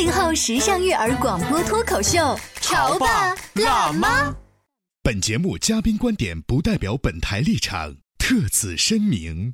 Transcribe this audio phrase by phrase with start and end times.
[0.00, 4.34] 八零后时尚育儿广播脱口秀，潮爸辣妈。
[5.02, 9.52] 本节目嘉宾观点不代表本台立场，特此声明。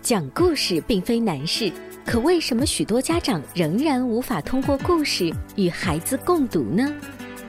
[0.00, 1.70] 讲故事并非难事，
[2.06, 6.90] 可为什么许多家长仍然无法通过故事与孩子共读呢？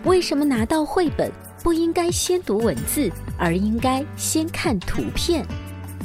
[0.04, 1.32] 为什么拿到绘本
[1.64, 5.46] 不应该先读文字，而应该先看图片？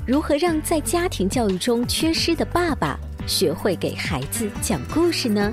[0.06, 5.52] 如何让在家庭教育中缺失的爸爸学会给孩子讲故事呢？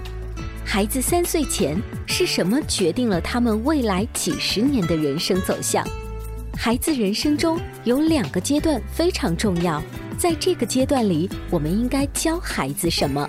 [0.66, 5.86] 孩子三岁前是什么决定了他们未来几十年的人生走向？
[6.56, 9.82] 孩子人生中有两个阶段非常重要，
[10.18, 13.28] 在这个阶段里，我们应该教孩子什么？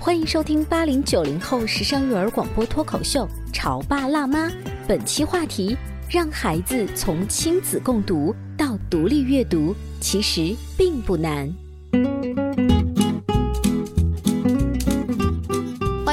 [0.00, 4.48] 欢迎收听八零九零后时尚育儿广播脱口秀《潮爸辣妈》，
[4.88, 5.76] 本期话题：
[6.08, 11.52] 让孩子从亲子共读到独立阅读，其实并不难。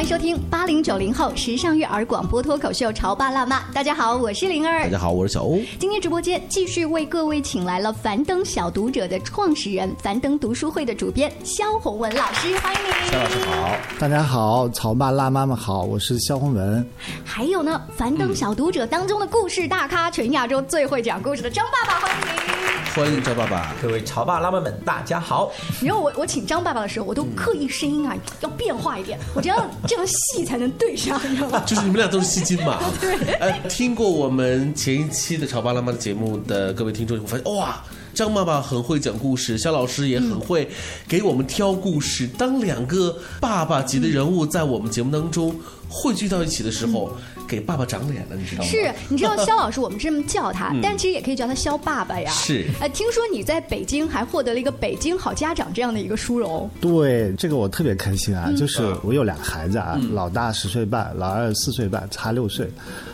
[0.07, 3.59] 收听八零九零后时尚育儿广播脱口秀《潮爸辣妈》。
[3.73, 4.85] 大家好，我是灵儿。
[4.85, 5.59] 大家好，我是小欧。
[5.77, 13.11] 今天直播间继续为各位请来了樊登小读者的创始人、樊登读书会的主编肖红文老师，欢迎你。
[13.11, 16.89] 肖老师好，大家好，潮爸辣妈们好，我是肖红文。
[17.25, 22.17] 还有呢，樊登小读者当中的故事大咖，全亚洲最会讲故事的张爸爸，欢迎
[22.53, 22.67] 你。
[22.95, 25.51] 欢迎张爸爸，各位潮爸辣妈们，大家好。
[25.83, 31.63] 然后我我请张爸爸的时候，我都刻意声音啊要变化一点，我觉得这样戏才能对上，你知道吗？
[31.67, 32.79] 就是你们俩都是戏精嘛。
[33.01, 33.33] 对。
[33.35, 37.83] 呃，听过我们前一期的潮爸辣妈的节目的各位听众，会发现哇，
[38.17, 40.67] 张爸爸很会讲故事，肖老师也很会
[41.07, 42.27] 给我们挑故事。
[42.35, 45.55] 当两个爸爸级的人物在我们节目当中
[45.87, 47.11] 汇聚到一起的时候，
[47.47, 48.67] 给爸爸长脸了，你知道吗？
[48.71, 52.31] 是，你知道肖老师，我们这么叫他，但其实也可以叫他肖爸爸呀。
[52.31, 52.65] 是。
[52.81, 56.67] 呃，听说你在北京还获得了一个北京好家长这样的一个殊荣。
[56.81, 58.51] 对，这个我特别开心啊！
[58.57, 62.67] 就是我有俩孩子啊，老大十岁半，老二四岁半，差六岁。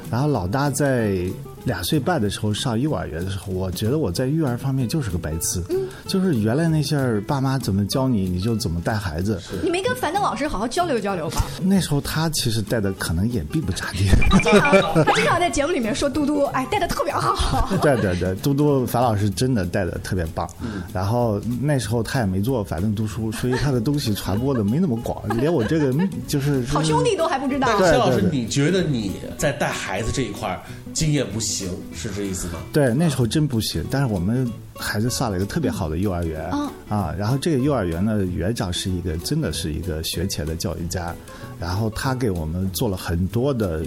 [0.10, 1.18] 然后老大在
[1.66, 5.62] 俩岁半的时候上幼儿园的时候，我觉得我在育儿方面就是个白痴。
[5.70, 5.78] 嗯。
[6.08, 9.42] 就是原来那些爸妈怎么教你，你就怎么带孩子。
[9.62, 11.44] 你没跟樊登老师好好交流交流吧？
[11.62, 14.06] 那时候他其实带的可能也并不咋地。
[14.30, 17.70] 他经常他经常在节目里面说嘟嘟，哎，带的特别好。
[17.82, 20.50] 对对对，嘟嘟樊老师真的带的特别棒。
[20.94, 25.94] 然后那时候他也没做樊登读书，所以他的东西传播的没那么广，连我这个
[26.28, 27.68] 就是好兄弟都还不知道。
[27.80, 30.62] 肖老师，你觉得你在带孩子这一块
[30.94, 32.60] 经验不行，是这意思吗？
[32.72, 33.84] 对，那时候真不行。
[33.90, 36.50] 但是我们孩子上了一个特别好的幼儿园
[36.88, 41.14] 啊，然后这个幼儿园的园长是一个真的是一个学前的教育家，
[41.60, 43.84] 然后他给我们做了很多的，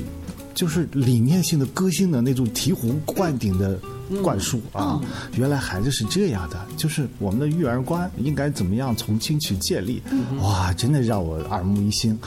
[0.54, 3.78] 就是理念性的、个性的那种醍醐灌顶的
[4.22, 5.00] 灌输啊。
[5.36, 10.02] 原来孩子是这样的，就是我们的育儿观应该怎么样从轻去建立，
[10.40, 12.18] 哇，真的让我耳目一新。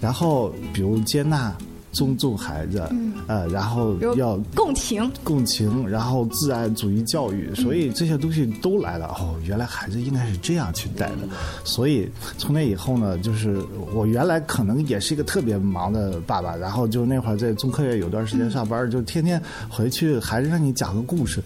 [0.00, 1.52] 然后比如接纳。
[1.98, 2.80] 尊重孩子，
[3.26, 9.08] 呃，然后要共情，共情，然后自然主义教育，所以这些东西都来了。
[9.08, 11.28] 哦，原来孩子应该是这样去带的。
[11.64, 13.60] 所以从那以后呢，就是
[13.92, 21.42] 我原来可能也是一个特别忙的爸爸，然后就那会儿在中科院有段时间上班，就天天回去，还是让你讲个故事，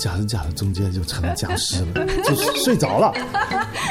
[0.00, 2.34] 讲着讲着中间就成了僵尸了， 就
[2.64, 3.12] 睡着了。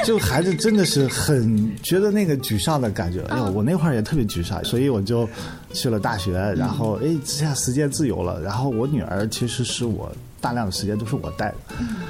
[0.03, 3.21] 就孩子真的是很觉得那个沮丧的感觉。
[3.29, 5.29] 哎呦，我那会儿也特别沮丧，所以我就
[5.71, 8.41] 去了大学，然后哎，这下时间自由了。
[8.41, 10.11] 然后我女儿其实是我
[10.41, 11.56] 大量的时间都是我带的，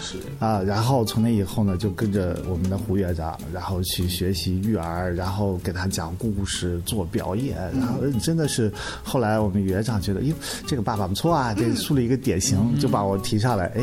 [0.02, 0.62] 是啊。
[0.62, 7.58] 然后从那以后呢，就跟着我们的胡院长，然后去学习育儿，然后给他讲故事、做表演。
[7.80, 8.72] 然后真的是
[9.04, 10.34] 后来我们园长觉得，哟，
[10.68, 13.82] 这个爸爸不错啊，这树立一个典型，就把我提上来，哎，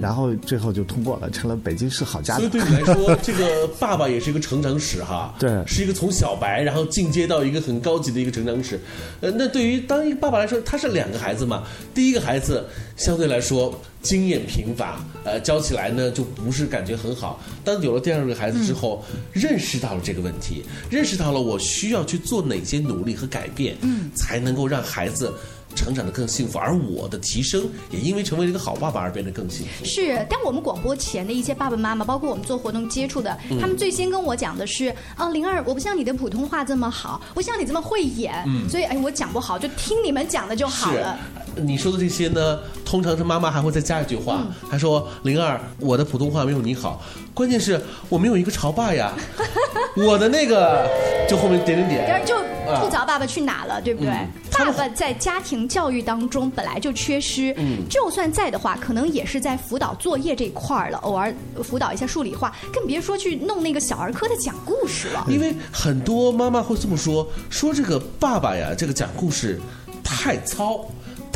[0.00, 2.40] 然后最后就通过了，成了北京市好家长。
[2.40, 5.34] 所以对你来说， 这个爸爸也是一个成长史哈。
[5.38, 8.78] 对，是一个从小白，然后进阶到一个很高级的一个成长史。
[9.20, 11.64] 呃，那对于当一个爸爸来说，他是两个孩子嘛，
[11.94, 12.64] 第一个孩子
[12.96, 17.40] 相对来说经验贫乏，呃，教起来呢就不是感觉很好。
[17.64, 25.32] 当有了第二个孩子之后，认识到了这个问题，认识到了我需要去做哪些努力和改变，嗯，才能够让孩子。
[25.76, 29.84] 成长的更幸福，而我的提升也因为成为了一个好爸爸而变得更幸福。
[29.84, 41.16] 是，但我们广播前的一些爸爸妈妈，包括我们做活动接触的，他们最先跟我讲的是：啊，灵儿，我不像你的普通话这么好，不像你这么会演，所以哎，我讲不好，就听你们讲的就好了。
[41.58, 47.02] 你说的这些呢，通常是妈妈还会再加一句话，她说：“灵儿，我的普通话没有你好，
[47.34, 49.12] 关键是我没有一个潮爸呀，
[49.96, 50.88] 我的那个
[51.28, 52.36] 就后面点点点，就
[52.80, 54.12] 吐槽爸爸去哪了，对不对？
[54.52, 57.54] 爸爸在家庭教育当中本来就缺失，
[57.88, 61.32] 就算在的话，可能也是在辅导作业这一块儿了，偶尔
[61.62, 65.24] 辅导一下数理化，更别说去弄那个小儿科的讲故事了。
[65.28, 69.60] 因为很多妈妈会这么说，说这个爸爸呀，这个讲故事
[70.02, 70.84] 太糙。”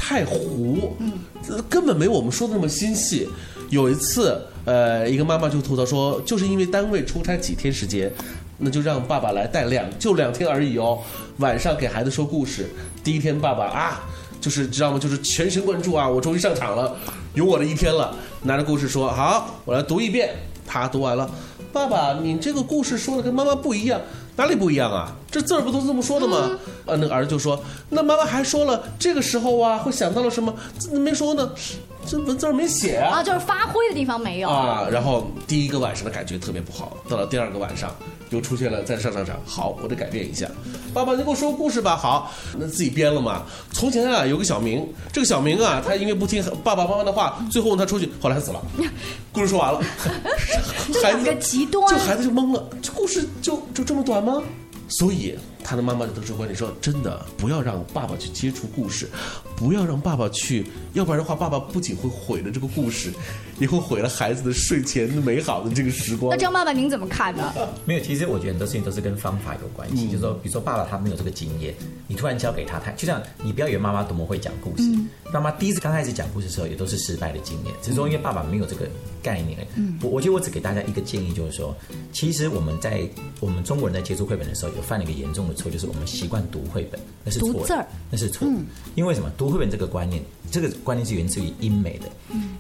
[0.05, 0.97] 太糊，
[1.69, 3.29] 根本没我们说的那么心细。
[3.71, 8.13] 有一次，呃，一个妈妈就吐槽说，就是因为单位出差几天时间，
[8.59, 10.99] 那就让爸爸来带两，就两天而已哦。
[11.39, 12.69] 晚上给孩子说故事，
[13.05, 14.01] 第一天爸爸啊，
[14.41, 14.99] 就是知道吗？
[14.99, 16.97] 就是全神贯注啊，我终于上场了，
[17.35, 18.13] 有我的一天了。
[18.43, 20.35] 拿着故事说好，我来读一遍。
[20.67, 21.31] 他读完了，
[21.73, 24.01] 爸爸，你这个故事说的跟妈妈不一样。
[24.35, 25.13] 哪里不一样啊？
[25.31, 26.51] 这字儿不都是这么说的吗？
[26.87, 30.55] 呃，那个儿子就说：“那妈妈还说了，这个时候啊，会想到了什么？
[30.93, 31.51] 没说呢，
[32.07, 34.89] 这文字没写啊。”啊，就是发挥的地方没有啊。
[34.91, 37.95] 然后第一个晚上的感觉特别不好，到了第二个晚上
[38.33, 39.39] 又出现了在上上场。
[39.45, 40.49] 好，我得改变一下。
[40.95, 41.95] 爸爸，你给我说个故事吧。
[41.95, 43.43] 好，那自己编了嘛。
[43.73, 48.63] 从前啊，有个小明，这个小明啊，他因为不听爸爸妈妈的话，最后他出去，后来他死了。
[49.31, 49.81] 故事说完了，
[51.03, 54.23] 孩子极端，这孩子就懵了，这故事就就这么短。
[54.23, 54.41] 吗？
[54.89, 59.09] 所以他的妈妈就得出观点说：“真的，不要让爸爸去接触故事，
[59.57, 63.13] 不要让爸爸去，要不然的话，爸爸不仅会毁了这个故事，
[63.59, 67.53] 也会毁了孩子的睡前美好的这个时光。”那张爸爸您怎么看呢？
[67.85, 70.07] 没有，其实我觉得很多事情都是跟方法有关系。
[70.07, 71.75] 就是说，比如说爸爸他没有这个经验，
[72.07, 74.83] 你突然教给他，他就像你不要以为妈妈多么会讲故事，
[75.33, 78.87] 妈妈第一次刚开始讲故事的时候也都是失败的经验，只是说因为爸爸没有这个
[79.23, 79.67] 概念。
[79.77, 81.75] 嗯，我我觉得我只给大家一个建议，就是说，
[82.13, 83.09] 其实我们在
[83.41, 84.83] 我们中国人在接触绘本的时候有。
[84.83, 88.49] 犯了一个严重的错，就是我们习惯读绘本，那是错的，那是错。
[88.95, 89.31] 因为什么？
[89.37, 92.09] 读绘本这个观念，这个观念是源自于英美的。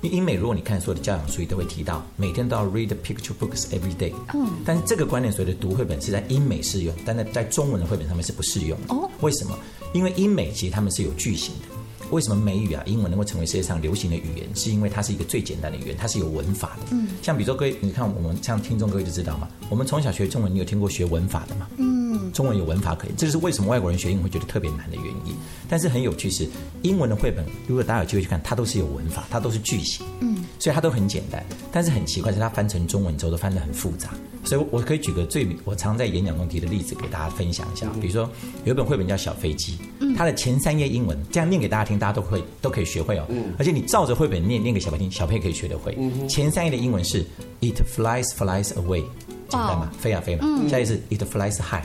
[0.00, 4.12] 因为英美，如果你看所有的教养书，都会提到每天都要 read picture books every day。
[4.34, 8.78] 嗯，但是这个观念所谓的读绘本是在英美适用，但在在中文的绘本上面是不适用。
[8.88, 9.56] 哦，为什么？
[9.92, 11.66] 因为英美其实他们是有句型的。
[12.10, 14.46] 为什么美语啊、英文能够成为世界上流行的语言？
[14.54, 16.88] 是因为它是一个最简单的语言，它是有文法的。
[16.90, 21.66] 嗯，像比如说各位，你看我们像听众各位就知道嘛，我们从小学中文，你有听过学文法的吗？
[21.78, 22.01] 嗯，
[22.32, 25.34] 中文有文法可以，这就是为什么外国人学英文会觉得特别难的原因。
[25.68, 26.48] 但是很有趣是，
[26.82, 30.04] 英文的绘本，如果大家有机会去看，它都是有文法，它都是句型。
[30.20, 31.44] 嗯，所以它都很简单。
[31.70, 34.10] 但是很奇怪是，它翻成中文之后都翻得很复杂。
[34.44, 37.88] 所以我可以举个最我常在演讲中提的例子给大家分享一下。
[38.00, 38.28] 比如说
[38.64, 39.78] 有一本绘本叫《小飞机》，
[40.16, 43.26] 它的前三页英文这样念给大家听，大家都会都可以学会哦。
[43.56, 45.96] 而且你照着绘本念念给小朋友听，小朋友可以学得会。
[46.28, 47.24] 前三页的英文是
[47.60, 49.04] It flies flies away，
[49.48, 50.44] 简单嘛，飞啊飞嘛。
[50.68, 51.84] 下一页是 It flies high。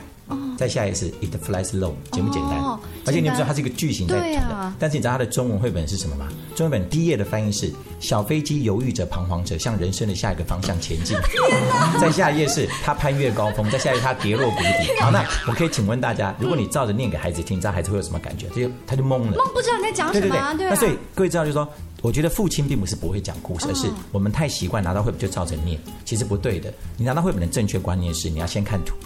[0.58, 2.58] 再下一页是 It flies low，简不简单？
[3.06, 4.72] 而且你不知道它是一个句型在讲的。
[4.76, 6.28] 但是你知道它的中文绘本是什么吗？
[6.56, 11.16] 中文本第一页的翻译是小飞机犹豫着、彷徨着，向人生的下一个方向前进。
[12.00, 15.00] 在下一页是它攀越高峰，在下一页它跌落谷底。
[15.00, 18.48] 好，那我可以请问大家，如果你照着念给孩子听，你知道孩子会有什么感觉？
[18.48, 20.28] 他就他就懵了，懵不知道你在讲什么。
[20.28, 21.68] 对对对那所以各位知道，就是说，
[22.02, 26.74] 我觉得父亲并不是不会讲故事，而是我们太习惯拿到绘本就照着念，其实不对的。
[26.96, 28.96] 你拿到绘本的正确观念是，你要先看图。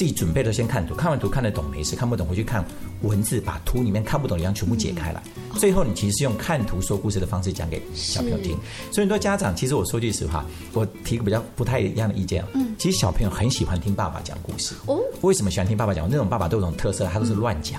[0.00, 2.64] 自己准备的先看图，看完图看得懂没事，看不懂回去看
[3.02, 5.22] 文字，把图里面看不懂的地方全部解开来。
[5.58, 8.56] 最后你其实是用看图说故事的方式讲给小朋友听。
[8.90, 10.42] 所以很多家长，其实我说句实话，
[10.72, 12.42] 我提个比较不太一样的意见。
[12.54, 14.74] 嗯，其实小朋友很喜欢听爸爸讲故事。
[14.86, 16.08] 哦，为什么喜欢听爸爸讲？
[16.10, 17.78] 那种爸爸都有种特色，他都是乱讲。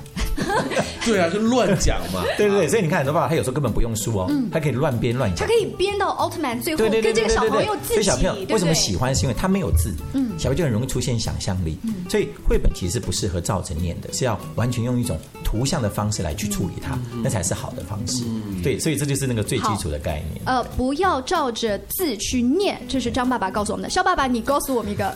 [1.05, 2.23] 对啊，就乱讲嘛。
[2.37, 5.47] 对对对，所以你看很多爸爸，他有时候根本不用书哦，他可以乱编乱讲。
[5.47, 7.93] 他可以编到奥特曼最后跟这个小朋友自己。
[7.93, 9.13] 所以小朋友为什么喜欢？
[9.15, 11.77] 是因为他没有字，嗯，小朋友就很容易出现想象力。
[12.09, 18.23] 所以绘本其实不适合照着念的，是要完全用一种图像的方式来去处理它，那才是好的方式。
[18.63, 20.41] 对，所以这就是那个最基础的概念。
[20.45, 23.89] 呃，不要照着字去念，这是张爸爸告诉我们的。
[23.89, 25.13] 肖爸爸，你告诉我们一个。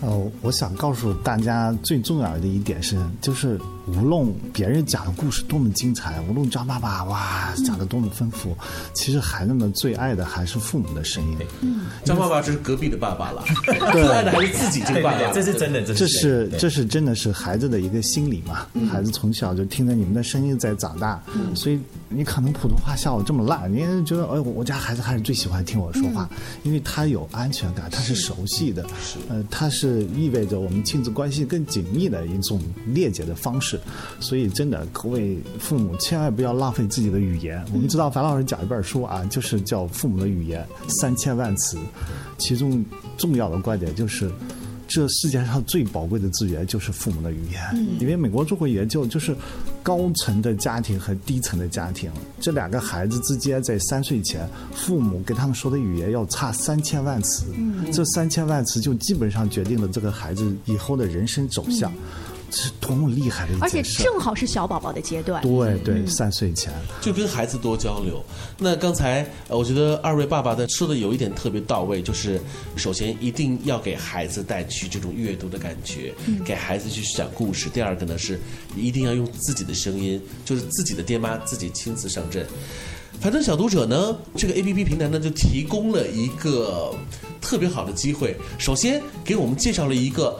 [0.00, 8.56] 哦，我想告诉大家最重要的一点是，就是无论别人讲的故事多么精彩，无论张爸爸哇讲的多么丰富，
[8.94, 11.38] 其实孩子们最爱的还是父母的声音。
[12.04, 15.32] 张爸爸这是隔壁的爸爸了， 对最爱的还是自己这个爸爸。
[15.32, 18.66] 这是真的，这这是是这是真的是孩子的一个心理嘛？
[18.88, 21.20] 孩子从小就听着你们的声音在长大，
[21.54, 26.28] 所以你可能普通话像我这么烂，你也觉得哎，我家孩子还是最喜欢听我说话，
[26.62, 28.86] 因为他有安全感，他是熟悉的，
[29.28, 33.80] 呃，他是是意味着我们亲子关系更紧密的一种链接的方式，
[34.20, 37.64] 所以真的各位父母千万不要浪费自己的语言。
[37.72, 40.66] 我们知道樊老师讲一本书啊，就是叫《父母的语言》，
[41.00, 41.78] 三千万词，
[42.36, 42.84] 其中
[43.16, 44.30] 重要的观点就是。
[44.90, 49.36] 这世界上最宝贵的资源就是父母的语言，因为美国做过研究，就是
[49.82, 57.44] 高层的家庭和低层的家庭，这两个孩子之间在三岁前，父母跟他们说的语言要差三千万词，
[57.92, 63.82] 这三千万词就基本上决定了这个孩子以后的人生走向，这是多么厉害的一而且。
[63.82, 65.42] 正好是小宝宝的阶段。
[65.42, 68.24] 对对，三岁前，就跟孩子多交流。
[68.58, 72.40] 那刚才呃，我觉得二位爸爸的说的有一点特别到位，就是
[72.76, 76.14] 首先一定要给孩子带去这种阅读的感觉，
[76.44, 77.68] 给孩子去讲故事。
[77.68, 78.38] 第二个呢是
[78.76, 82.46] 一定要用自己的声音，就是自己的爹妈自己亲自上阵。
[83.20, 86.94] 反正小读者呢，这个 A P P 平台呢就提供了一个
[87.40, 90.38] 特别好的机会，首先给我们介绍了一个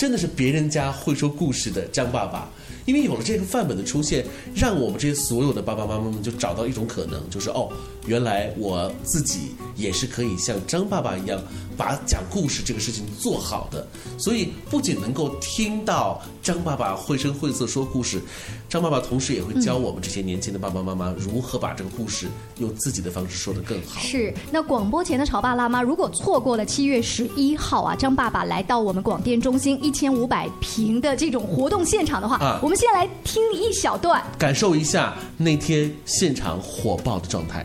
[0.00, 2.48] 真的是别人家会说故事的张爸爸。
[2.86, 7.68] 因为有了这个范本的出现，让我们这些所有的爸爸妈妈们就找到一种可能，就是哦，
[8.06, 11.38] 原来我自己也是可以像张爸爸一样，
[11.80, 13.86] 把讲故事这个事情做好的。
[14.18, 18.20] 所以不仅能够听到张爸爸绘声绘色说故事，
[18.68, 22.26] 张爸爸同时也会教我们这些年轻的爸爸妈妈如何把这个故事
[22.58, 23.98] 用自己的方式说得更好。
[23.98, 34.22] 是，那广播前的潮爸辣妈，如果错过了七月十一号啊，张爸爸来到我们广电中心一千五百平的这种活动现场的话，啊我们先来听一小段。
[34.36, 37.64] 感受一下那天现场火爆的状态。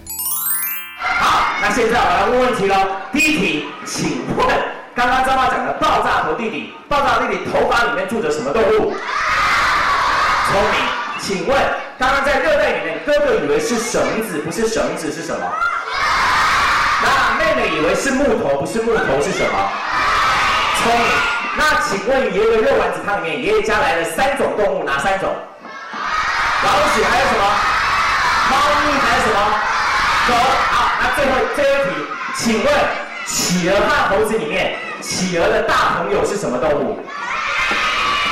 [1.61, 2.75] 那现在我来问问题喽。
[3.11, 4.47] 第一题，请问
[4.95, 8.93] 刚刚张爸讲的爆炸头弟弟，爆炸弟弟头发里面住着什么动物？
[10.51, 10.85] 聪明。
[11.17, 11.57] 请问
[11.97, 15.41] 刚刚在热带里面，哥哥以为是绳子，不是绳子是什么？
[17.01, 19.69] 那妹妹以为是木头，不是木头是什么？
[20.83, 21.07] 聪明。
[21.57, 25.33] 那请问爷爷的肉丸子汤里面，爷爷家来了三种动物，哪三种？
[26.63, 27.43] 老鼠还有什么？
[28.51, 29.39] 猫咪还有什么？
[30.27, 30.84] 狗。
[31.15, 31.89] 最后这一题，
[32.35, 32.73] 请问
[33.25, 36.99] 企鹅和猴子里面，企鹅的大朋友是什么动物？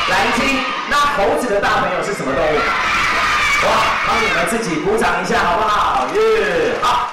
[0.10, 0.60] 蓝鲸。
[0.90, 2.58] 那猴子的大朋友是什么动物？
[3.66, 3.70] 哇，
[4.06, 6.08] 帮你们自己鼓掌一下好不好？
[6.14, 7.13] 耶，好。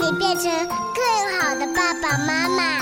[0.00, 0.44] 你变成
[0.94, 2.78] 更好的爸爸妈妈。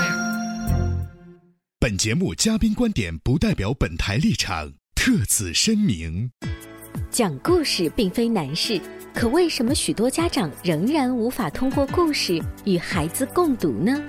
[1.79, 6.29] 本节目嘉宾观点不代表本台立场，特此声明。
[7.09, 8.79] 讲故事并非难事，
[9.15, 13.99] 可为什么许多家长仍然无法通过故事与孩子共读呢？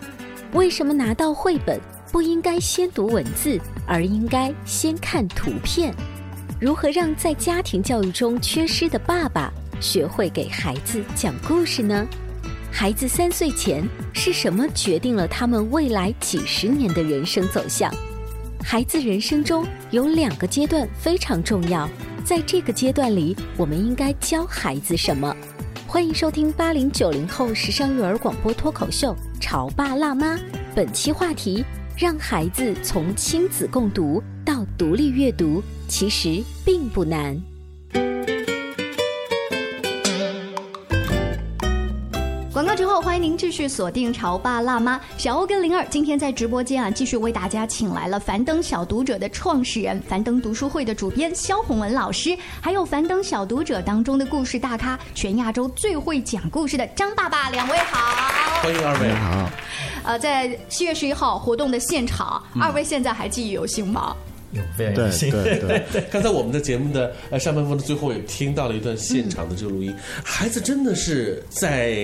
[0.52, 1.80] 为什么拿到绘本
[2.12, 5.94] 不应该先读文字，而应该先看图片？
[6.60, 9.50] 如何让在家庭教育中缺失的爸爸
[9.80, 12.06] 学会给孩子讲故事呢？
[12.70, 13.82] 孩子三岁前
[14.12, 17.92] 是什么决定了他们未来几十年的人生走向？
[18.62, 21.88] 孩子人生中有两个阶段非常重要，
[22.24, 25.34] 在这个阶段里，我们应该教孩子什么？
[25.86, 30.36] 欢迎收听八零九零后时尚育儿广播脱口秀《潮爸辣妈》，
[30.74, 31.64] 本期话题：
[31.96, 37.40] 让孩子从亲子共读到独立阅读，其实并不难。
[43.00, 44.98] 欢迎您继续锁定《潮爸辣妈》。
[45.16, 57.98] 小欧跟灵儿今天在直播间啊，继续为大家请来了樊登小读者的创始人、樊登读书会的主编肖红文老师，还有樊登小读者当中的故事大咖，全亚洲最会讲故事的张爸爸，两位好。
[58.62, 59.50] 欢迎二位好。
[60.04, 64.16] 呃，在七月十一号活动的现场，嗯二位现在还记忆犹新吗？
[64.52, 65.30] 有非常对有心。
[65.32, 71.94] 对对，对，刚才我们的节目的呃上半部分的最后也听到了一段现场的这个录音，孩子真的是在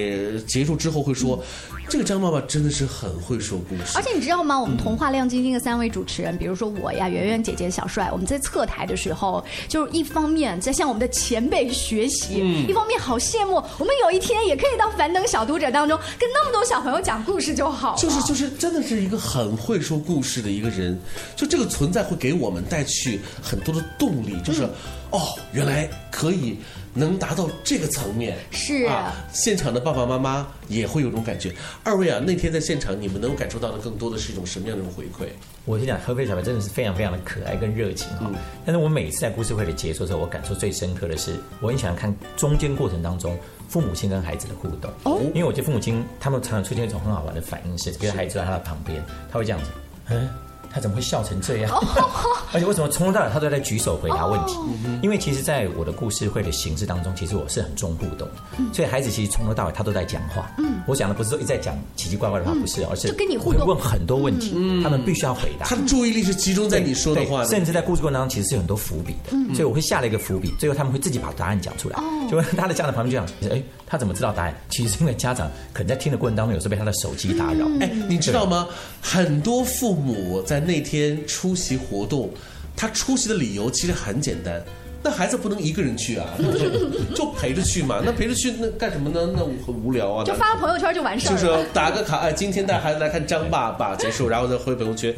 [0.46, 1.42] 结束之后会说，
[1.88, 4.02] 这个张爸爸真的是很会说故事而。
[4.02, 4.58] 且你知道吗？
[4.58, 17.98] 我们童话亮晶晶的三位主持人，比如说我呀、圆圆姐姐、小帅，我们在侧台的时候，就是一方面在向我们的前辈学习，嗯一方面好羡慕我们有一天也可以到樊登小读者当中，跟那么多小朋友讲故事就好了。
[17.98, 20.98] 就是就是，真的是一个很会说故事的一个人，
[21.36, 24.62] 就这个存在会给我们带去很多的动力，就是、
[25.10, 25.20] 哦，
[25.52, 26.58] 原来可以
[26.94, 28.38] 能达到这个层面。
[28.50, 31.52] 是啊，现场的爸爸妈妈也会有种感觉。
[31.82, 35.28] 二位啊，那天在现场，你们能够感受到的更多的是一种什么样的一种回馈？
[35.66, 38.34] 我跟你讲，合肥小白真的是非常非常的可爱跟热情哈、嗯
[38.66, 43.36] 但是我每次在故事会的结束的时候，我感受最深刻的是，我很喜欢看中间过程当中
[43.68, 44.90] 父母亲跟孩子的互动。
[45.02, 49.70] 哦，因为我觉得父母亲他们常常出现一种很好玩的反应是，比如孩子坐在他的旁边，他会这样子，
[50.08, 50.28] 嗯。
[50.74, 51.70] 他怎么会笑成这样？
[52.52, 54.56] 而且为什么从头到尾他都在举手回答问题？
[55.02, 60.50] 因为其实，在我的故事会的形式当中，其实我是很重互动的，所以孩子其实从头到尾他都在讲话。
[60.58, 60.82] 嗯。
[60.86, 63.60] 我讲的不是说一直在讲奇奇怪怪的话，不是，而是就跟你互动。
[63.60, 64.52] 我会问很多问题，
[64.82, 65.66] 他们必须要回答。
[65.66, 69.54] 他的注意力是集中在你说的话，甚至在故事过程当中，其实是有很多伏笔的，嗯。
[69.54, 71.98] 所以我会下了一个伏笔，最后他们会自己把答案讲出来。
[72.30, 74.54] 就他的家长旁边就讲，哎，他怎么知道答案？
[74.70, 77.66] 其实是因为家长可能在听的过程当中，有时候被他的手机打扰。
[77.80, 78.68] 哎，你知道吗？
[79.00, 82.30] 很多父母在那天出席活动，
[82.76, 84.62] 他出席的理由其实很简单。
[85.06, 88.00] 那孩子不能一个人去啊，那 就就陪着去嘛。
[88.06, 89.30] 那陪着去那干什么呢？
[89.34, 90.24] 那很无聊啊。
[90.24, 91.38] 就发个朋友圈就完事儿就。
[91.38, 95.14] 是打个卡，哎，今天带孩子来看张爸爸结束，然后再回朋友圈。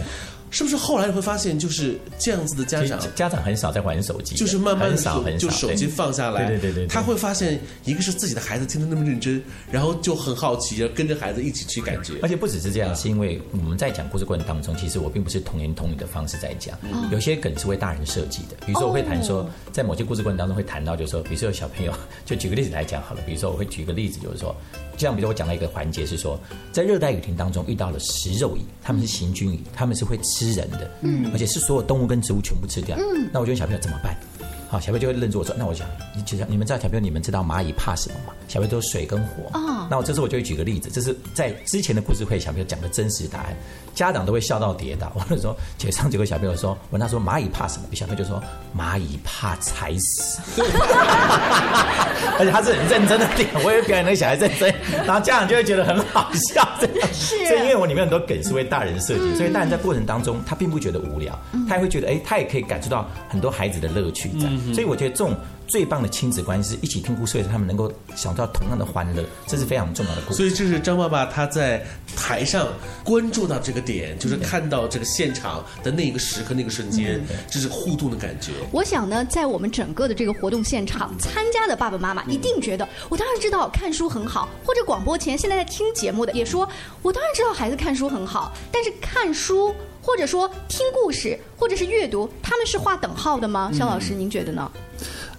[0.50, 12.14] 是不是后来你会发现，就是这样子的家长，家长很少在玩手机，就是慢慢很少手很少就手机放下来，对对对对对他会发现一个是自己的孩子听得那么认真，然后就很好奇，然后跟着孩子一起去感觉。
[12.22, 18.56] 而且不只是这样，是因为我们在讲故事过程当中，其实我并不是童言童语的方式在讲，嗯有些梗是为大人设计的。
[18.64, 21.92] 比如说，我会谈说哦，在某些故事过程当中会谈到，就是说，比如说有小朋友，
[22.24, 23.20] 就举个例子来讲好了。
[23.26, 24.54] 比如说，我会举个例子，就是说，
[24.96, 26.38] 这样，比如说我讲到一个环节是说，
[26.72, 32.96] 在热带雨林当中遇到了食肉蚁，它们是行军蚁，它们是会吃人的，嗯而且是所有动物跟植物全部吃掉。
[32.98, 34.16] 嗯那我觉得小朋友怎么办？
[34.68, 38.32] 好，小朋友就会愣住我说：“那我想，你其实你们知道小朋友你们知道蚂蚁怕什么吗？
[38.48, 39.44] 小朋友都是水跟火。
[39.52, 43.56] 哦那我这次我就会举个例子，这是在之前的故事会小朋友讲的真实答案，
[43.94, 45.12] 家长都会笑到跌倒。
[45.14, 47.86] 我就说，结上几个小朋友说，问他说蚂蚁怕什么？
[47.92, 48.42] 小朋友就说
[48.76, 50.42] 蚂蚁怕踩死。
[52.38, 54.74] 而且他是很认真的点，我也表演那个小孩认真，
[55.06, 56.68] 然后家长就会觉得很好笑。
[56.80, 64.48] 这样是所以因为我里面很多梗是为大人设计，所以大人在过程当中他并不觉得无聊，他也会觉得哎，他也可以感受到很多孩子的乐趣在。
[64.72, 65.34] 所以我觉得这种
[65.66, 70.36] 最棒的亲子关系是一起听故事会，他们能够享受到同样的欢乐，这是非常重要的故事。
[70.36, 71.84] 所以这是张爸爸他在
[72.16, 72.68] 台上
[73.04, 78.52] 关注到这个点，就是看到这个现场的那个时刻、那个瞬间，这是互动的感觉。
[78.70, 86.68] 我想呢，在我们整个的这个活动现场参加的爸爸妈妈一定觉得，我当然知道看书很好，或者广播前现在在听节目的也说，
[87.02, 89.74] 我当然知道孩子看书很好，但是看书
[90.06, 93.72] 或者说听故事或者是阅读，他们是划等号的吗？
[93.72, 94.70] 肖老师，您觉得呢？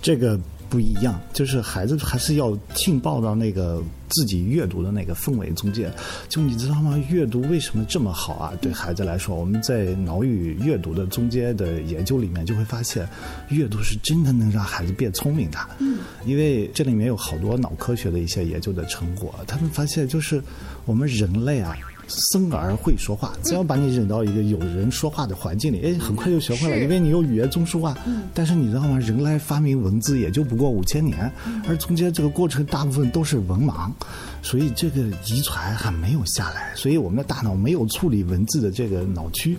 [0.02, 0.38] 这个
[0.70, 5.90] 不一样，就是孩子还是要浸泡到那个自己阅读的那个氛围中间。
[6.28, 7.02] 就你知道吗？
[7.10, 8.54] 阅读为什么这么好啊？
[8.60, 13.08] 对孩子来说，我们在脑语阅读的中间的研究里面就会发现，
[13.48, 15.58] 阅读是真的能让孩子变聪明的。
[15.80, 20.44] 嗯，因为这里面有好多脑科学的一些研究的成果，他们发现就是
[20.84, 21.74] 我们人类啊。
[22.08, 27.98] 生而会说话，只要把你扔到一个有人说话的环境里，哎，很快就学会了，因为你有语言中枢啊。
[28.06, 29.00] 嗯但是你知道吗？
[29.00, 31.32] 人来发明文字也就不过五千年，
[31.68, 33.92] 而中间这个过程大部分都是文盲，
[34.42, 39.58] 所以这个遗传还没有下来，所以我们的大脑没有处理文字的这个脑区。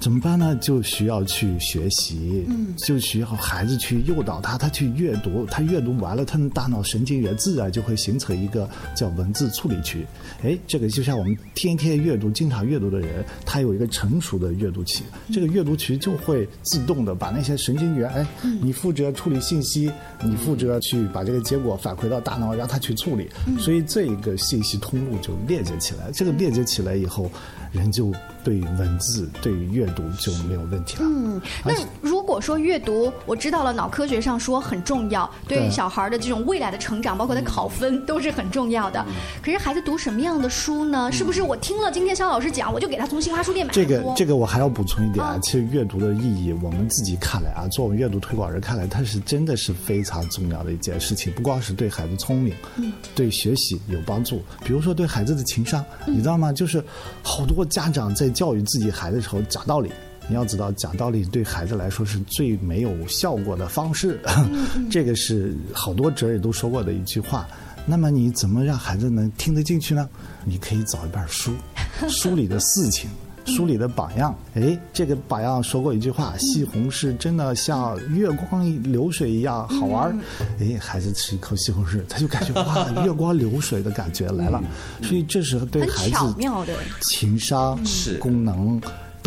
[0.00, 0.56] 怎么办呢？
[0.60, 2.74] 就需要去学习，嗯。
[2.76, 10.06] 就需要孩子去诱导他，他去阅读，他阅读完了，他的大脑神经元自然就会形成一个叫文字处理区。
[10.42, 18.26] 哎，这个就像我们天天阅读、经常阅读的人，他有一个成熟的阅读期，这个阅读区就会自动的把那些神经元，哎，
[18.62, 19.90] 你负责处理信息，
[20.22, 26.10] 你负责去把这个结果反馈到大脑，让他去处理，所以这一个信息通路就链接起来。
[26.12, 27.30] 这个链接起来以后，
[27.72, 28.12] 人就
[28.44, 31.04] 对文字、对阅读就没有问题了。
[31.04, 39.04] 嗯，那如果说阅读，我知道了，脑科学上说很重要，对对小孩的这种未来的成长，包括他考分都是很重要的。
[39.42, 41.10] 可是孩子读什么样的书呢？
[41.10, 56.52] 是不是我听了今天肖老师讲，我就给他从新华书店买这个这个我还要补充一点啊，其实阅读的意义，我们自己看来啊，做我们阅读推广人看来，它是真的是非常重要的一件事情，不光是对孩子聪明，嗯对学习有帮助，比如说对孩子的情商，嗯你知道吗？
[56.52, 56.80] 就是
[57.20, 59.90] 好多家长在教育自己孩子的时候讲道理。
[60.28, 64.20] 你要知道，讲道理对孩子来说是最没有效果的方式，
[64.90, 67.46] 这个是好多哲人都说过的一句话。
[67.86, 70.08] 那么你怎么让孩子能听得进去呢？
[70.44, 71.52] 你可以找一本书，
[72.08, 73.08] 书里的事情。
[73.46, 80.14] 书里的榜样，哎，这个榜样说过一句话：“西红柿真的像月光流水一样好玩儿。”
[80.60, 84.62] 哎，孩子吃一口西红柿，他就感觉哇， 月光流水的感觉来了。
[85.02, 86.74] 所以这时候对孩子巧妙的。
[87.00, 88.78] 情商、是功能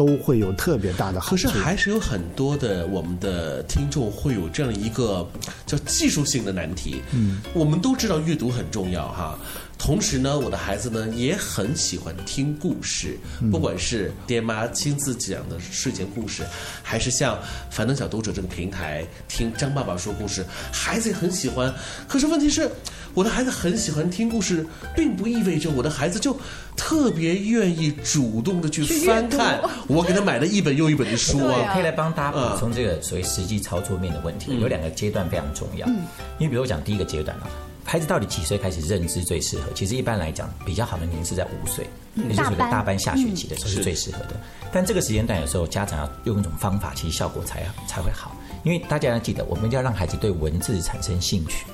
[0.06, 1.32] 都会有特别大的好处。
[1.32, 5.28] 可是还是有很多的我们的听众会有这样一个
[5.68, 7.02] 叫技术性的难题。
[7.14, 9.38] 嗯，我们都知道阅读很重要哈。
[9.84, 16.44] 同时呢，我的孩子呢也很喜欢听故事，嗯不管是爹妈亲自讲的睡前故事，
[16.84, 17.36] 还是像
[17.72, 21.74] 樊登小读者这个平台听张爸爸说故事，孩子也很喜欢。
[22.08, 22.70] 可是问题是，
[23.15, 24.63] 我的孩子很喜欢听故事，
[24.96, 26.39] 并不意味着我的孩子就
[26.78, 31.74] 特别愿意主动的去翻 看我给他买的一本又一本的书我啊。
[31.74, 34.52] 可以来帮大家补充这个所谓实际操作面的问题。
[34.52, 36.06] 嗯有两个阶段非常重要，嗯
[36.38, 37.50] 因为比如我讲第一个阶段啊，
[37.84, 39.72] 孩子到底几岁开始认知最适合？
[39.74, 44.39] 其实一般来讲，比较好的年龄是在五岁，嗯也就是所谓大班下学期的时候嗯是最适合的。
[44.72, 48.36] 但这个时间段有时候家长要用一种方法，其实效果才才会好。
[48.63, 51.65] 因为大家要记得，我们要让孩子对文字产生兴趣。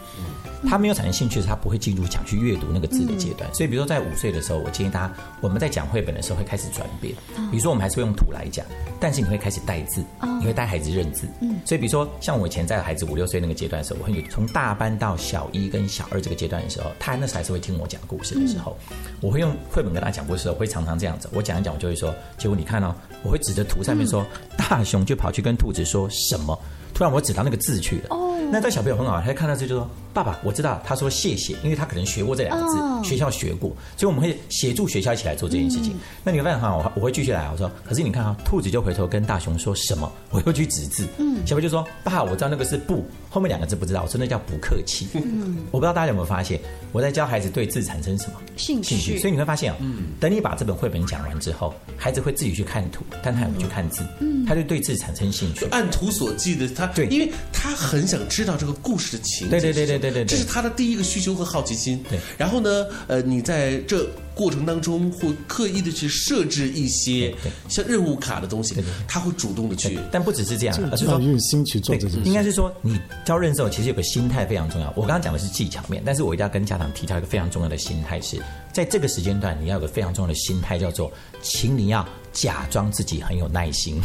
[0.65, 3.53] 他没有产生兴趣，他不会进入想去阅读那个字的阶段。
[3.53, 7.13] 所以，比如说在五岁的时候，我建议大家，我们在讲绘本的时候会开始转变。
[7.51, 8.65] 比如说，我们还是会用图来讲，
[8.99, 10.03] 但是你会开始带字，
[10.39, 11.27] 你会带孩子认字。
[11.41, 18.77] 嗯所以，比如说像我以前在孩子五六岁那个阶段的时候，我会有从大班到小一跟小二这个阶段的时候，他那时候还是会听我讲故事的时候，
[19.21, 24.25] 我会用绘本跟他讲故事的时候，我会常常这样子，我讲一讲，我就会说，结果你看哦，我会指着图上面说，
[24.57, 26.57] 大熊就跑去跟兔子说什么。
[26.93, 35.93] 突然我指到那个字去了，哦那这小朋友很好，他看到这就说：“爸爸，我知道。”他说：“谢谢。”因为他可能学过这两个字，哦学校学过，所以我们会协助学校一起来做这件事情。
[35.93, 40.11] 嗯那你会发现哈，我我会继续来，我说：“可是你看啊，兔子就回头跟大熊说什么？
[40.29, 46.59] 我又去指字。”嗯小朋友就说：“爸，我知道那个是不，后面两个字不知道，我说那叫不客气。”嗯我不知道大家有没有发现，
[46.91, 49.75] 我在教孩子对字产生什么兴趣兴趣，所以你会发现哦，
[50.19, 55.65] 等你把这本绘本讲完之后，孩子会自己去看图，但他也会去看字，嗯他就对字产生兴趣。
[55.71, 62.03] 按图所记的，他对，因为他很想知道这个故事的情节对对对对对对对这是他的第一个需求和好奇心。
[62.09, 67.33] 对，然后呢，呃，你在这过程当中会刻意的去设置一些
[67.67, 68.75] 像任务卡的东西，
[69.07, 72.27] 他会主动的去，但不只是这样，而是要说用心去做对这件事。
[72.27, 74.93] 应该是说你教认识后，其实有个心态非常重要。
[74.95, 78.37] 我刚刚讲的是技巧面，但是我一定要跟家长提到一个非常重要的心态是，
[78.71, 81.11] 在这个时间段，你要有个非常重要的心态，叫做，
[81.41, 83.99] 请你要假装自己很有耐心。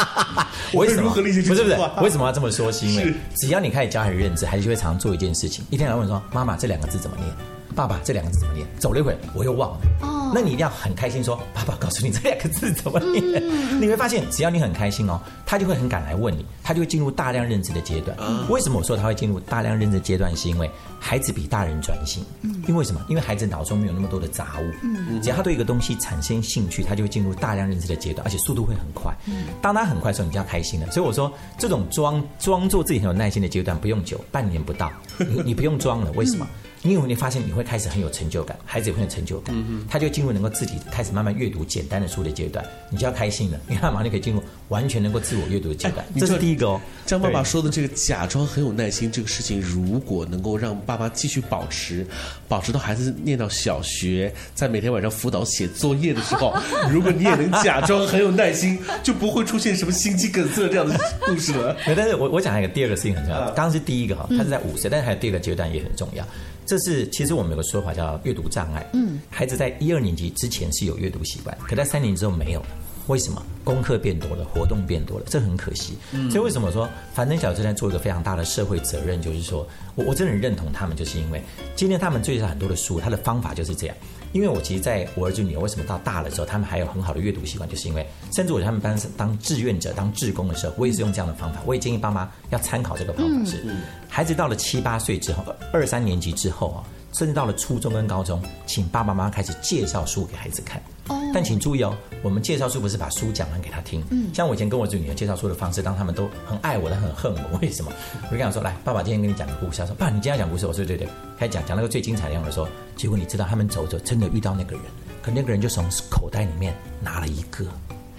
[0.72, 1.10] 为什么？
[1.14, 2.72] 不是不是，为什么要这么说？
[2.72, 7.28] 是因为只要你开始教孩子认字，孩子就会常做一件事情，一天来问说：“妈妈，这两个字怎么念？”
[7.76, 8.66] 爸爸，这两个字怎么念？
[8.78, 9.80] 走了一会，我又忘了。
[10.00, 13.22] 哦那你一定要很开心说：“爸爸告诉你这两个字怎么念。
[13.42, 18.16] 嗯你会发现，只要你很开心哦，他就会很敢来问你，他就会进入大量认知的阶段。
[18.18, 20.34] 啊为什么我说他会进入大量认知阶段？
[20.36, 22.24] 是因为孩子比大人专心。
[22.42, 23.00] 因为为什么？
[23.08, 24.74] 因为孩子脑中没有那么多的杂物。
[24.82, 29.12] 嗯只要他对一个东西产生兴趣，他就会进入大量认知的阶段，而且速度会很快。
[29.26, 30.90] 嗯当他很快的时候，你就要开心了。
[30.90, 36.10] 所以我说，这种装装作自己很有耐心的阶段不用久，半年不到，你你不用装了。
[36.12, 36.46] 为什么？
[36.82, 39.54] 因为你发现你会开始很有成就感，孩子也会有成就感，
[39.88, 46.06] 他就进入能够自己开始慢慢阅读简单的书的阶段，你就要开心了，因为他马上就可以进入完全能够自我阅读的阶段。
[46.16, 46.80] 这是第一个哦。
[47.04, 52.06] 张爸爸对说的这个假装很有耐心这个事情，如果能够让爸爸继续保持，
[52.46, 56.54] 保持到孩子念到小学，在每天晚上辅导写作业的时候，
[56.92, 61.74] 如果你也能假装很有耐心，就不会出现什么心肌梗塞这样的故事了。
[61.86, 66.24] 对，但是我我讲一个第二个事情很重要，刚刚是第一个哈，嗯他是在五岁，但是还有第二个阶段也很重要。
[66.68, 72.66] 这是其实我们有个说法叫阅读障碍，嗯，孩子在一二年级之前是有阅读习惯，可在三年级之后没有了。
[73.06, 73.42] 为什么？
[73.64, 75.96] 功课变多了，活动变多了，这很可惜。
[76.12, 81.42] 嗯所以为什么我说樊登小正在做一个非常大的社会责任，就是说我我真的很认同他们，就是因为
[81.74, 83.96] 今天他们追了很多的书，他的方法就是这样。
[84.32, 91.60] 因为我其实在我儿子女儿为什么到大了之后，他们还有很好的阅读习惯，就是因为甚至我在他们班上当志愿者、当志工的时候，我也是用这样的方法。
[91.64, 93.62] 我也建议爸妈要参考这个方法是，
[94.08, 96.84] 孩子到了七八岁之后，二三年级之后啊，
[97.18, 100.80] 甚至到了初中跟高中，请爸爸妈妈开始介绍书给孩子看。
[101.08, 104.04] 哦但请注意哦，我们介绍书不是把书讲完给他听。
[104.10, 107.90] 嗯像我以前跟我女儿介绍书的方式，当他们都很爱我，但很恨我，为什么？
[108.26, 114.84] 我就跟他说：“来，爸爸今天跟你讲个故事。”他说：“爸，你今天要讲故事？”我说：“对对。”开始讲讲那个最精彩的样子的时候，结果你知道他们走着真的遇到那个人，
[115.20, 117.64] 可那个人就从口袋里面拿了一个，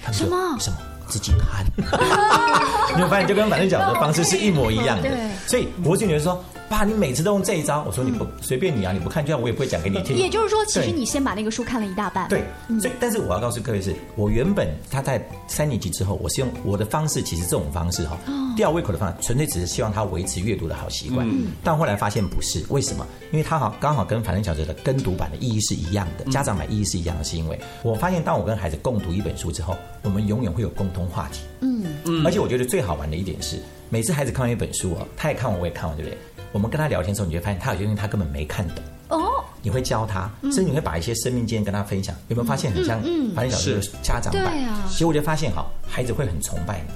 [0.04, 1.66] 他们说什么什么自己看。
[2.98, 5.20] 你会发现就跟反正讲的方式是一模一样的对。
[5.48, 12.28] 所以我就女儿说：“爸，你每次都用这一招。”我说：“你不随便你啊，你不看，就像我也不会讲给你听。”也就是说，其实你先把那个书看了一大半。
[12.30, 12.44] 对，
[12.80, 21.26] 所以但是我要告诉各位是，我原本他在三年级之后，我是用我的方式，其实这种方式哈、哦吊胃口的方法，纯粹只是希望他维持阅读的好习惯。
[21.30, 23.08] 嗯但后来发现不是，为什么？
[23.32, 31.40] 因为他好刚好跟《反正小哲》的跟读版的意义是一样的，家长买意义是一样的，是因为我发现当我跟孩子共读一本书之后，我们永远会有共同话题。
[31.62, 36.18] 嗯嗯，而且我觉得最好玩的一点是，每次孩子看完一本书哦，他也看完，我也看完，对不对？
[36.52, 38.78] 我们跟他聊天的时候，你就会发现他有些东西他根本没看懂。
[39.10, 42.16] 哦，你会教他，甚至你会把一些生命经验跟他分享。
[42.28, 44.54] 有没有发现很像嗯嗯反正小的家长版？
[44.54, 46.94] 对啊其实我就发现哈，孩子会很崇拜你。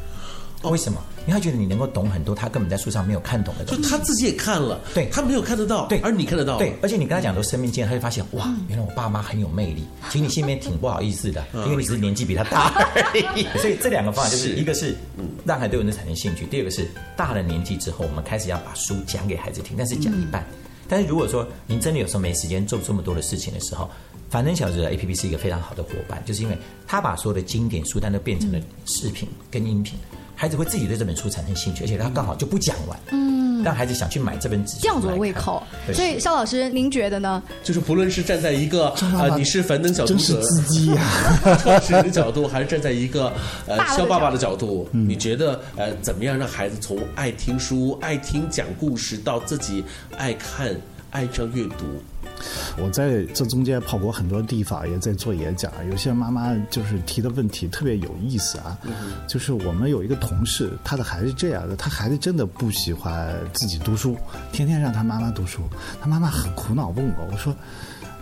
[0.70, 1.02] 为什么？
[1.26, 3.82] 因为他觉得你能够懂很多他根本在书上没有看懂的东西。
[3.82, 9.86] 就他自己也看了，对他没有看得到，对，而你看得到，对，而且你跟他讲很多生命经验，他会发现哇，原来我爸妈很有魅力。
[10.10, 13.44] 其实你心里面挺不好意思的， 因为你只是年纪比他大而已。
[13.60, 14.96] 所以这两个方法就是是一个是
[15.46, 20.46] 让孩子对文字产生兴趣，第二个是大了年纪之后，我们开始要把书讲给孩子听，但是讲一半。
[20.90, 23.90] 但是如果说您真的有时候没时间做这么多的事情的时候，
[24.30, 29.98] 反正小子的 A P P 是一个非常好的伙伴，就是因为他把所有的经典书单都变成了视频跟音频，
[30.44, 35.64] 孩子会自己对这本书产生兴趣，而且他刚好就不讲完，嗯，让孩子想去买这本纸，这样子的胃口。
[35.94, 37.42] 所以肖老师，您觉得呢？
[37.64, 41.02] 就是不论是站在一个啊你是樊登小读真是者刺激呀
[41.62, 43.32] 创始人的角度，还是站在一个
[43.68, 49.82] 呃爸爸的肖爸爸的角度，你觉得呃怎么样让孩子从爱听书、爱听讲故事到自己
[50.18, 50.76] 爱看、
[51.12, 51.86] 爱上阅读？
[52.78, 55.72] 我在这中间跑过很多地方，也在做演讲。
[55.90, 58.78] 有些妈妈就是提的问题特别有意思啊，
[59.28, 64.18] 就是我们有一个同事，他的孩子是这样的，他孩子真的不喜欢自己读书，
[64.52, 65.62] 天天让他妈妈读书，
[66.02, 67.56] 他妈妈很苦恼问我，我说。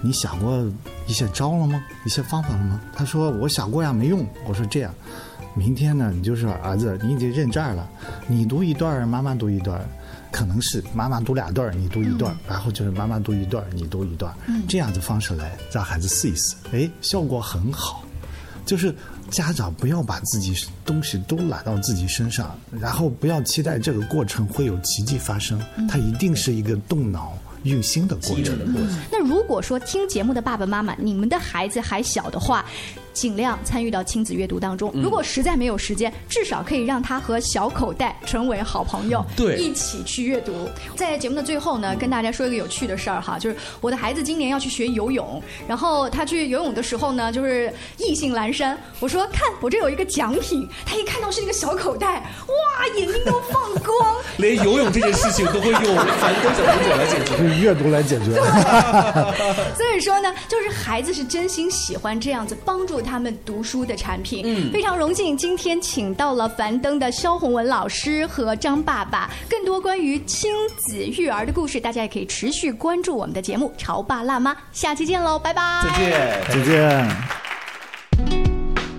[0.04, 0.68] 你想过
[1.06, 1.80] 一些招了吗？
[2.08, 2.82] 一些方法了吗？
[2.92, 4.26] 他说我想过呀，没用。
[4.48, 4.92] 我说这样，
[5.54, 7.88] 明天呢，你就是儿子，你已经认账了，
[8.26, 9.86] 你读一段儿，妈妈读一段儿，
[10.32, 14.34] 可能是妈妈读两段儿，你读一段儿，然后就是妈妈读一段儿，你读一段
[14.67, 18.04] 这样的方式来让孩子试一试，哎，效果很好。
[18.63, 18.96] 就是
[19.30, 28.58] 家长不要把自己东西都揽到自己身上，然后不要期待这个过程会有奇迹发生，它一定是一个动脑用心的过程。
[29.12, 32.63] 那如果说听节目的爸爸妈妈，你们的孩子还小的话，
[33.13, 34.91] 尽量参与到亲子阅读当中。
[34.93, 40.69] 嗯如果实在没有时间，至少可以让他和小口袋成为好朋友， 对一起去阅读。
[40.95, 48.78] 在节目的最后呢，跟大家说一个有趣的事儿哈，就是我的孩子今年要去学游泳，然后他去游泳的时候呢，就是意兴阑珊。
[49.00, 54.15] 我说看我这有一个奖品，他一看到是一个小口袋，哇，眼睛都放光。
[54.38, 57.38] 连游泳这件事情都会用樊登小读者来解决。
[57.38, 58.36] 用阅读来解决。
[59.76, 64.44] 所以说呢，就是孩子是真心喜欢这样子帮助他们读书的产品。
[64.46, 75.84] 嗯非常荣幸今天请到了樊登的肖红文老师和张爸爸，更多关于亲子育儿的故事，大家也可以持续关注我们的节目《潮爸辣妈》，下期见喽，拜拜。
[75.84, 76.64] 再见。
[76.64, 77.08] 再见。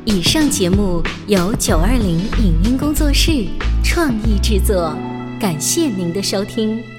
[0.04, 3.46] 以上节目由九二零影音工作室
[3.84, 4.94] 创意制作，
[5.40, 6.91] 感谢您的收听。